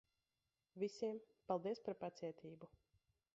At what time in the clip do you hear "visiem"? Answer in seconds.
0.83-1.19